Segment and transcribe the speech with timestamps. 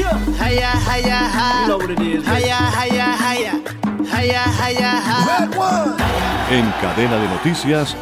[0.00, 0.04] You
[1.66, 2.24] know what it is.
[6.50, 7.96] En cadena de noticias,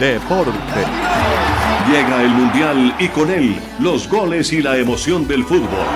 [0.00, 0.50] Deporte.
[1.90, 5.86] Llega el Mundial y con él los goles y la emoción del fútbol.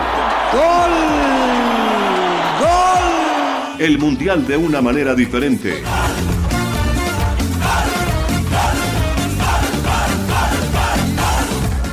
[0.53, 0.91] ¡Gol!
[2.61, 3.81] ¡Gol!
[3.81, 5.83] El Mundial de una manera diferente.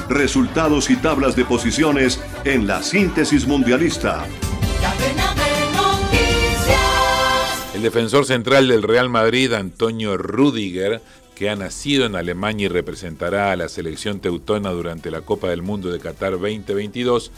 [0.09, 4.23] Resultados y tablas de posiciones en la síntesis mundialista.
[7.73, 11.01] El defensor central del Real Madrid, Antonio Rudiger,
[11.33, 15.63] que ha nacido en Alemania y representará a la selección teutona durante la Copa del
[15.63, 17.31] Mundo de Qatar 2022,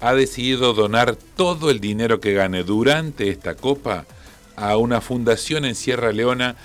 [0.00, 4.06] ha decidido donar todo el dinero que gane durante esta Copa
[4.56, 6.56] a una fundación en Sierra Leona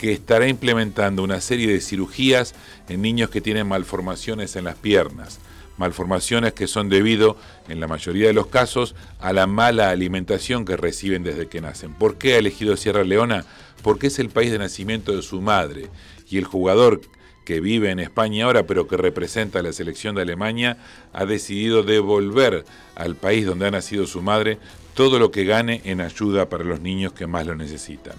[0.00, 2.54] que estará implementando una serie de cirugías
[2.88, 5.40] en niños que tienen malformaciones en las piernas.
[5.76, 7.36] Malformaciones que son debido,
[7.68, 11.92] en la mayoría de los casos, a la mala alimentación que reciben desde que nacen.
[11.92, 13.44] ¿Por qué ha elegido Sierra Leona?
[13.82, 15.90] Porque es el país de nacimiento de su madre.
[16.30, 17.02] Y el jugador
[17.44, 20.78] que vive en España ahora, pero que representa a la selección de Alemania,
[21.12, 24.56] ha decidido devolver al país donde ha nacido su madre
[24.94, 28.14] todo lo que gane en ayuda para los niños que más lo necesitan.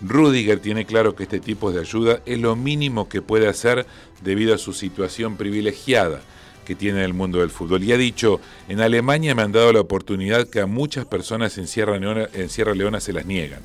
[0.00, 3.86] Rudiger tiene claro que este tipo de ayuda es lo mínimo que puede hacer
[4.22, 6.20] debido a su situación privilegiada
[6.64, 7.82] que tiene en el mundo del fútbol.
[7.82, 11.66] Y ha dicho, en Alemania me han dado la oportunidad que a muchas personas en
[11.66, 13.60] Sierra Leona, en Sierra Leona se las niegan.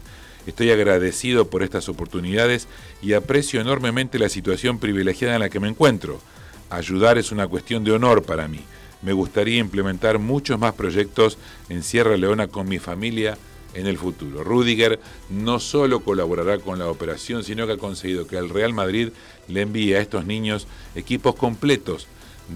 [0.47, 2.67] Estoy agradecido por estas oportunidades
[3.01, 6.19] y aprecio enormemente la situación privilegiada en la que me encuentro.
[6.69, 8.61] Ayudar es una cuestión de honor para mí.
[9.01, 11.37] Me gustaría implementar muchos más proyectos
[11.69, 13.37] en Sierra Leona con mi familia
[13.73, 14.43] en el futuro.
[14.43, 19.09] Rudiger no solo colaborará con la operación, sino que ha conseguido que el Real Madrid
[19.47, 22.07] le envíe a estos niños equipos completos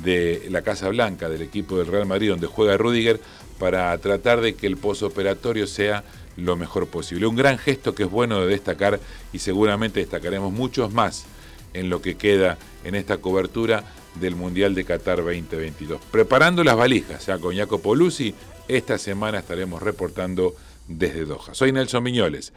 [0.04, 3.20] de la Casa Blanca, del equipo del Real Madrid, donde juega Rudiger,
[3.59, 6.04] para tratar de que el posoperatorio sea
[6.36, 7.26] lo mejor posible.
[7.26, 9.00] Un gran gesto que es bueno de destacar
[9.34, 11.25] y seguramente destacaremos muchos más
[11.74, 13.84] en lo que queda en esta cobertura
[14.20, 16.02] del Mundial de Qatar 2022.
[16.12, 18.34] Preparando las valijas, ya con Jacopo Luzzi,
[18.68, 20.56] esta semana estaremos reportando
[20.88, 21.53] desde Doha.
[21.53, 22.53] Soy Nelson Miñoles.